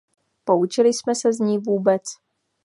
Poučili 0.43 0.93
jsme 0.93 1.15
se 1.15 1.33
z 1.33 1.39
ní 1.39 1.57
vůbec? 1.57 2.01